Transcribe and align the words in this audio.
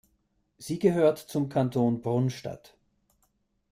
Sie 0.57 0.79
gehört 0.79 1.19
zum 1.19 1.47
Kanton 1.47 2.01
Brunstatt. 2.01 2.75